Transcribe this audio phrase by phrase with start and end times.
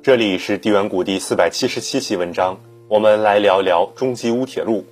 [0.00, 4.84] 这里是地缘谷第四百七十七期文章，我们来聊聊中吉乌铁路。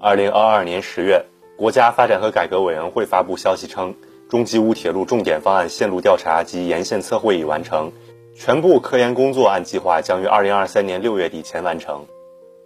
[0.00, 1.24] 二零二二年十月，
[1.56, 3.94] 国家发展和改革委员会发布消息称，
[4.28, 7.92] 中吉乌铁路重点方案线路调查及沿线测绘已完成，
[8.34, 12.04] 全部科研工作按计划将于二零二三年六月底前完成。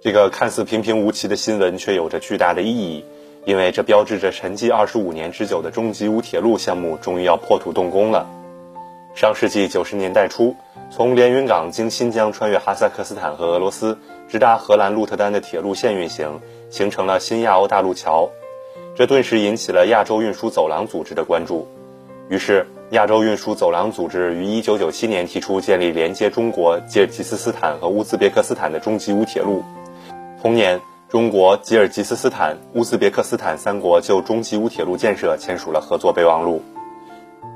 [0.01, 3.05] 这个看似平平无奇的新闻却有着巨大的意义，
[3.45, 8.27] 因为这标志着沉寂二十五年之久的中吉乌铁路项目终于要破土动工了。
[9.17, 10.55] 上世纪九十年代初。
[10.91, 13.97] 从连云港经新疆穿越哈萨克斯坦和俄罗斯，
[14.29, 18.29] 直达荷兰鹿特丹的铁路线运行，形成了新亚欧大陆桥。
[18.95, 21.67] 这顿时引起了亚洲运输走廊组织的关注。
[22.29, 29.65] 于是，亚洲运输走廊组织于1997年提出建立连接中国、吉尔吉斯斯坦和乌兹别克斯坦的中吉乌铁路。
[30.43, 30.79] 同年，
[31.09, 36.61] 中国、吉尔吉斯斯坦、乌兹别克斯坦三国就中吉乌铁路建设签署了合作备忘录。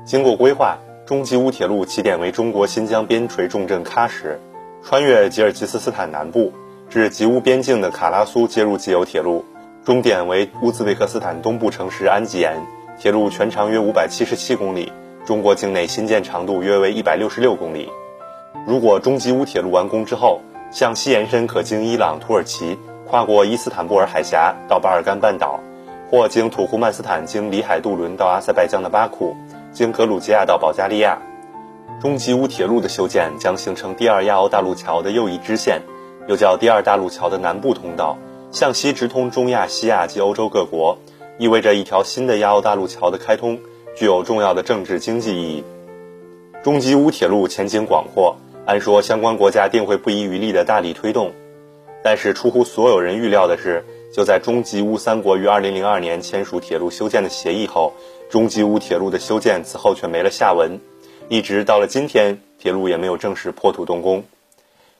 [0.03, 0.75] 经过规划。
[1.11, 4.39] 中吉乌铁路起点为中国新疆边陲重镇喀什，
[4.81, 6.53] 穿越吉尔吉斯斯坦南部
[6.89, 9.43] 至吉乌边境的卡拉苏接入既有铁路，
[9.83, 12.55] 终点为乌兹别克斯坦东部城市安吉延。
[12.97, 14.89] 铁路全长约五百七十七公里，
[15.25, 17.89] 中国境内新建长度约为一百六十六公里。
[18.65, 20.39] 如果中吉乌铁路完工之后，
[20.71, 25.59] 向西延伸可经伊朗、土耳其，跨过伊斯坦布尔海峡到巴尔干半岛，
[26.09, 29.35] 或经土库曼斯坦经里海渡轮到阿塞拜疆的巴库。
[29.73, 31.17] 经格鲁吉亚到保加利亚，
[32.01, 35.81] 中吉乌铁路的修建将形成第二亚欧大陆桥的又一支线，
[36.27, 38.17] 又叫第二大陆桥的南部通道，
[38.51, 40.97] 向西直通中亚、西亚及欧洲各国，
[41.37, 43.57] 意味着一条新的亚欧大陆桥的开通，
[43.95, 45.63] 具有重要的政治经济意义。
[46.61, 51.31] 中吉乌铁路前景广阔，按说相关国家定会不遗余力地大力推动，
[52.03, 57.93] 但是出乎所有人预料的是，就在中吉乌三国于2002年签署铁路修建的协议后。
[58.31, 60.79] 中吉乌铁路的修建此后却没了下文，
[61.27, 64.23] 一直到了今天，铁路也没有正式破土动工。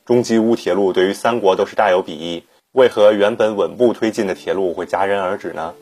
[0.06, 5.74] 中吉乌铁路对于三国都是大有裨益，为何原本稳步推进的铁路会戛然而止呢？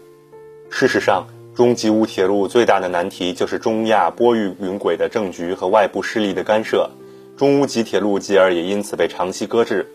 [0.69, 1.25] 事实上，
[1.55, 6.91] 中吉乌铁路最大的难题就是中亚波域云轨的政局和外部势力的干涉，
[7.35, 9.87] 中乌吉铁路继而也因此被长期搁置。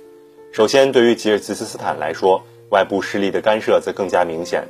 [0.51, 4.67] 首先，对于吉尔吉斯斯坦来说，外部势力的干涉则更加明显。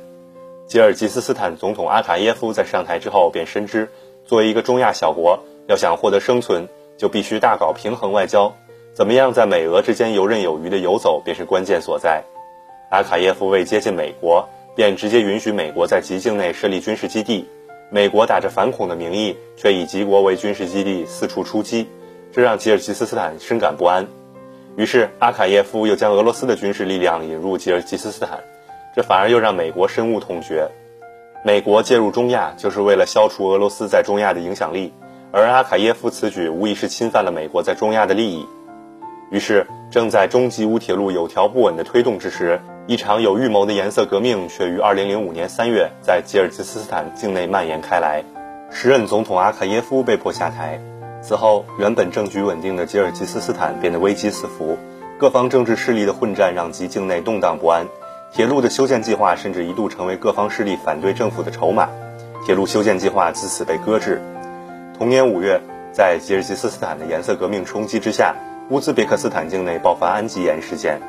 [0.67, 3.87] 吉尔吉斯斯坦总统阿卡耶夫在上台之后便深知，
[4.25, 6.67] 作为一个中亚小国，要想获得生存，
[6.97, 8.51] 就必须大搞平衡外交。
[8.93, 12.23] 怎么样在美俄之间游刃有余的游走，便是关键所在。
[12.89, 17.47] 阿卡耶夫为接近美国，便直接允许美国在极境内设立军事基地。
[17.91, 21.87] 美国打着反恐的名义，却以吉国为军事基地四处出击，
[22.33, 24.07] 这让吉尔吉斯斯坦深感不安。
[24.75, 28.43] 于是阿卡耶夫又将俄罗斯的军事力量引入吉尔吉斯斯坦。
[28.95, 30.69] 这反而又让美国深恶痛绝。
[31.43, 34.93] 美国介入中亚，就是为了消除俄罗斯在中亚的影响力，
[35.33, 38.47] 而阿卡耶夫此举无疑是侵犯了美国在中亚的利益。
[39.31, 48.23] 于是，正在中吉乌铁路有条不紊的推动之时，一场有预谋的颜色革命却于2005年3月在吉尔吉斯斯坦境内蔓延开来。
[48.71, 50.79] 时任总统阿卡耶夫被迫下台。
[51.21, 54.77] 此后，原本政局稳定的吉尔吉斯斯坦变得危机四伏，
[55.19, 57.87] 各方政治势力的混战让其境内动荡不安。
[58.35, 61.87] 铁路的修建计划甚至一度成为各方势力反对政府的筹码，
[62.45, 64.21] 铁路修建计划自此被搁置。
[64.97, 65.61] 同年五月，
[65.93, 68.35] 在吉尔吉斯斯坦的颜色革命冲击之下，
[68.69, 70.99] 乌兹别克斯坦境内爆发安吉延事件。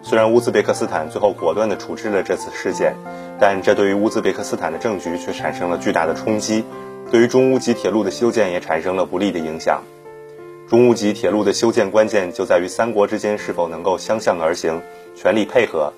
[0.00, 2.94] 虽然乌兹别克斯坦最后果断地处置了这次事件，
[3.38, 6.64] 但这对于乌兹别克斯坦的政局却产生了巨大的冲击，
[7.10, 9.82] 对于中乌吉铁路的修建也产生了不利的影响。
[10.70, 14.80] 中乌吉铁路的修建关键就在于三国之间是否能够相向而行，
[15.14, 15.92] 全力配合。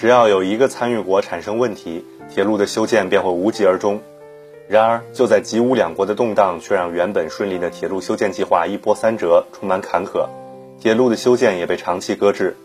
[0.00, 4.00] 只要有一个参与国产生问题，铁路的修建便会无疾而终。
[4.66, 10.26] 然而，就在吉乌两国的动荡，却让原本顺利的铁路修建计划一波三折，充满坎坷。
[10.80, 12.56] 铁路的修建也被长期搁置。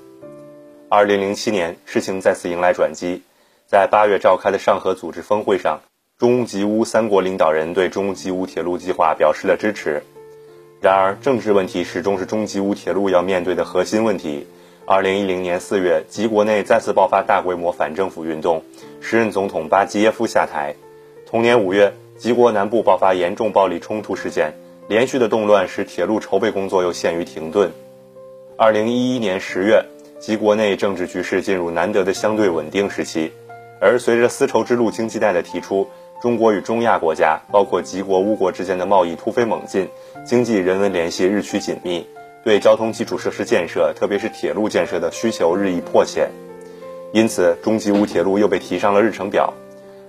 [0.88, 3.22] 二零零七年，事情再次迎来转机，
[3.68, 5.82] 在八月召开的上合组织峰会上，
[6.18, 10.04] 中吉乌三国领导人对中吉乌铁路计划表示了支持。
[10.80, 14.48] 然而，政治问题始终是中吉乌铁路要面对的核心问题。
[14.88, 18.62] 二零一零年四月，吉国内再次爆发大规模反政府运动，
[19.02, 20.76] 时任总统巴基耶夫下台。
[21.26, 24.54] 同年五月，吉国南部爆发严重暴力冲突事件，
[24.88, 27.72] 连续的动乱使铁路筹备工作又陷于停顿。
[28.58, 29.84] 二零一一年十月，
[30.20, 33.32] 吉国内政治局势进入难得的相对稳定时期，
[33.82, 35.88] 而随着丝绸之路经济带的提出，
[36.22, 39.90] 中国与中亚国家，包括吉国、乌国之间的贸易突飞猛进，
[40.24, 42.06] 经济人文联系日趋紧密。
[42.46, 46.30] 对交通基础设施建设，特别是铁路建设的需求日益迫切，
[47.12, 49.56] 因此中吉乌铁路又被提上了日程表。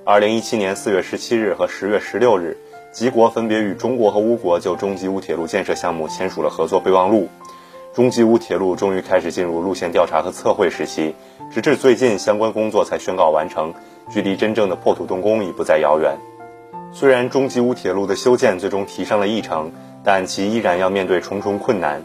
[0.05, 2.59] 二零一七年四月十七日和十月十六日，
[2.93, 7.31] 吉国分别与中国和乌国就中吉乌铁路建设项目签署了合作备忘录。
[7.95, 11.15] 中吉乌铁路终于开始进入路线调查和测绘时期，
[11.51, 13.73] 直至最近相关工作才宣告完成，
[14.11, 16.19] 距离真正的破土动工已不再遥远。
[16.93, 19.73] 虽然中吉乌铁路的修建最终提上了议程，
[20.05, 22.05] 但其依然要面对重重困难。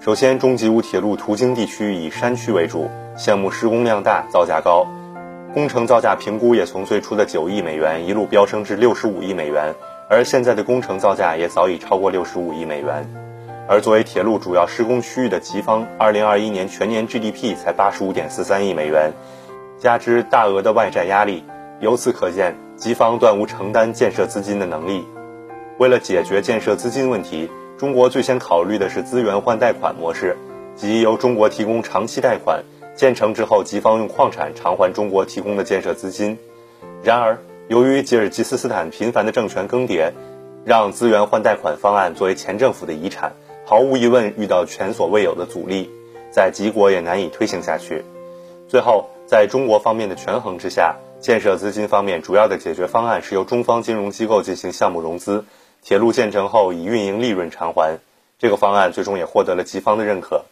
[0.00, 4.86] 首先，中吉乌铁路途经地区以山区为主，项目施工量大，造价高，
[5.52, 9.74] 工程造价评估也从最初的九亿美元一路飙升至六十五亿美元，
[10.08, 13.04] 而现在的工程造价也早已超过六十五亿美元。
[13.68, 19.12] 而作为铁路主要施工区域的吉方，二零二一年全年 GDP 才八十五点四三亿美元，
[19.80, 21.44] 加之大额的外债压力，
[21.80, 25.04] 由此可见，吉方断无承担建设资金的能力。
[25.78, 30.36] 为了解决建设资金问题，中国最先考虑的是资源换贷款模式，
[30.74, 32.64] 即由中国提供长期贷款，
[32.96, 36.36] 建成之后，吉方用矿产偿还中国提供的建设资金。
[37.04, 37.38] 然而，
[37.68, 40.10] 由于吉尔吉斯斯坦频繁的政权更迭，
[40.64, 43.32] 让资源换贷款方案作为前政府的遗产。
[43.64, 45.88] 毫无疑问，遇到前所未有的阻力，
[46.32, 48.04] 在吉国也难以推行下去。
[48.66, 55.44] 最后，在中国方面的权衡之下，建设资金方面主要的解决方案是由中方金融机构进行项目融资，
[55.82, 57.98] 铁路建成后以运营利润偿还。
[58.38, 60.44] 这个方案最终也获得了吉方的认可。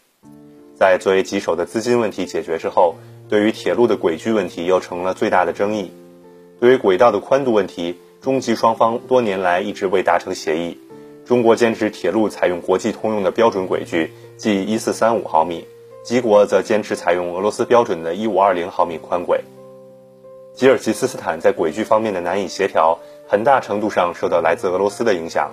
[0.75, 2.97] 在最为棘手的资金问题解决之后，
[3.29, 5.91] 对于铁路的轨距问题又成了最大的争议。
[6.59, 10.79] 对于轨道的宽度问题，中吉双方多年来一直未达成协议。
[11.25, 15.65] 中国坚持铁路采用国际通用的标准轨距，即一四三五毫米；
[16.05, 19.43] 吉国则坚持采用俄罗斯标准的一五二零毫米宽轨。
[20.55, 25.53] 吉尔吉斯斯坦在轨距方面的难以协调，很大程度上受到来自俄罗斯的影响。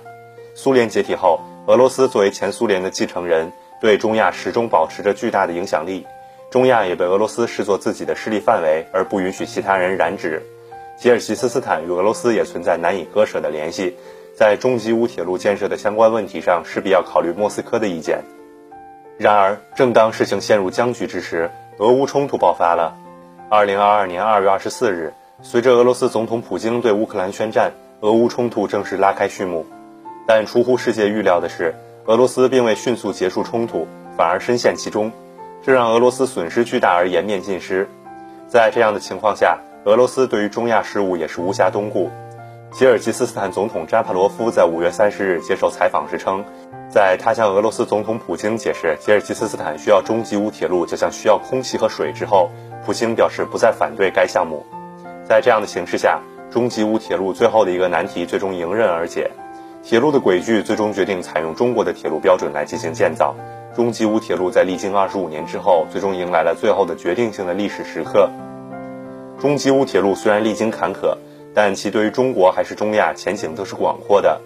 [0.54, 6.06] 苏联解体后，俄罗斯作为前苏联的继承人，对中亚始终保持着巨大的影响力。
[6.50, 10.42] 中亚也被俄罗斯视作自己的势力范围，而不允许其他人染指。
[10.96, 13.96] 吉尔吉斯斯坦与俄罗斯也存在难以割舍的联系。
[14.36, 18.22] 在中吉乌铁路建设的相关问题上，势必要考虑莫斯科的意见。
[19.18, 22.96] 然而，正当事情陷入僵局之时，俄乌冲突爆发了。
[23.50, 25.12] 二零二二年二月二十四日，
[25.46, 29.66] 随着俄罗斯总统普京对乌克兰宣战，俄乌冲突正式拉开序幕。
[30.26, 31.74] 但出乎世界预料的是，
[32.06, 33.86] 俄罗斯并未迅速结束冲突，
[34.16, 35.12] 反而深陷其中，
[35.62, 37.86] 这让俄罗斯损失巨大而颜面尽失。
[38.48, 42.10] 在这样的情况下，俄罗斯对于中亚事务也是无暇东顾。
[42.72, 46.42] 吉尔吉斯斯坦总统扎帕罗夫在五月三十日接受采访时称，
[46.88, 52.48] 在他向俄罗斯总统普京解释吉尔吉斯斯坦需要中吉乌铁路就像需要空气和水之后，
[52.86, 54.64] 普京表示不再反对该项目。
[55.24, 59.30] 在这样的形势下，中吉乌铁路最后的一个难题最终迎刃而解。
[59.82, 63.34] 铁路的轨距最终决定采用中国的铁路标准来进行建造。
[63.74, 68.30] 中吉乌铁路在历经二十五年之后，最终迎来了最后的决定性的历史时刻。
[69.40, 71.16] 中吉乌铁路虽然历经坎坷。
[71.56, 74.40] 但其对于中国还是中亚前景都是广阔的。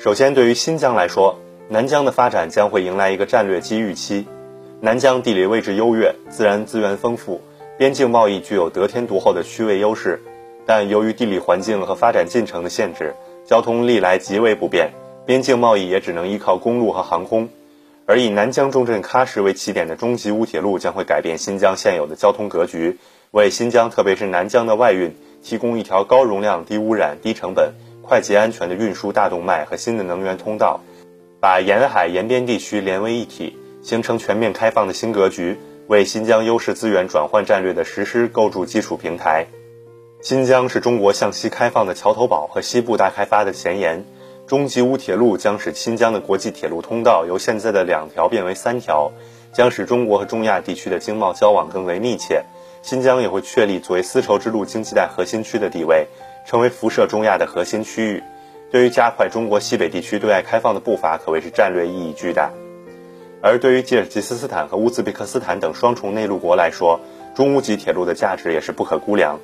[0.00, 1.38] 首先，对于新疆来说，
[1.68, 4.26] 南疆的发展将会迎来一个战略机遇期。
[4.80, 7.40] 南疆地理位置优越，自然资源丰富，
[7.82, 10.22] 边境贸易具有得天独厚的区位优势。
[10.64, 13.12] 但由于地理环境和发展进程的限制，
[13.44, 14.92] 交通历来极为不便，
[15.26, 17.48] 边境贸易也只能依靠公路和航空。
[18.06, 22.98] 而以南疆重镇喀什为起点的中吉乌铁路将会改变新疆现有的交通格局，
[23.32, 25.16] 为新疆特别是南疆的外运。
[25.42, 30.78] 提供一条高容量、低污染、低成本、快捷安全的运输大动脉和新的能源通道，
[31.40, 35.58] 把沿海沿边地区连为一体，形成全面开放的新格局，
[35.92, 39.46] 为新疆优势资源转换战略的实施构筑基础平台。
[40.22, 44.06] 新疆是中国向西开放的桥头堡和西部大开发的前沿，
[44.46, 49.12] 中吉乌铁路将使新疆的国际铁路通道由现在的两条变为三条，
[49.52, 52.42] 将使中国和中亚地区的经贸交往更为密切。
[52.80, 56.06] 新疆也会确立作为丝绸之路经济带核心区的地位，
[56.46, 58.22] 成为辐射中亚的核心区域。
[58.70, 62.50] 对于加快中国西北地区对外开放的步伐，可谓是战略意义巨大。
[63.42, 67.00] 而对于吉尔吉斯斯坦和乌兹别克斯坦等双重内陆国来说，
[67.34, 69.40] 中乌吉铁路的价值也是不可估量。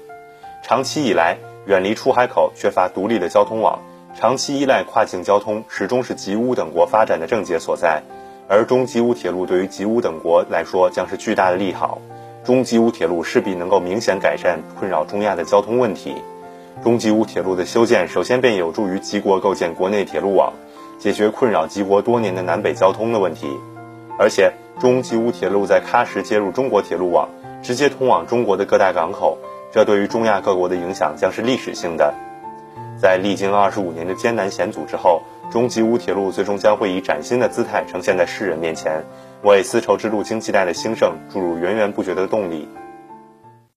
[0.63, 1.37] 长期以来，
[1.67, 3.81] 远离出海口，缺乏独立的交通网，
[4.15, 8.03] 长期依赖跨境交通，始终是吉乌等国发展的症结所在。
[8.49, 12.01] 而中吉乌铁路对于吉乌等国来说，将是巨大的利好。
[12.45, 16.15] 中吉乌铁路势必能够明显改善困扰中亚的交通问题。
[16.85, 20.53] 中吉乌铁路的修建，首先便有助于吉国构建国内铁路网，
[21.01, 23.49] 解决困扰吉国多年的南北交通的问题。
[24.19, 27.29] 而且，中吉乌铁路在喀什接入中国铁路网，
[27.63, 29.39] 直接通往中国的各大港口，
[29.71, 32.13] 这对于中亚各国的影响将是历史性的。
[33.01, 35.23] 在历经二十五年的艰难险阻之后，
[35.53, 39.05] 中吉乌铁路最终将会以崭新的姿态呈现在世人面前。
[39.45, 42.69] 为丝绸之路经济带的兴盛注入源源不绝的动力。